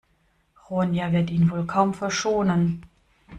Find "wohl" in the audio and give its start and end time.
1.51-1.67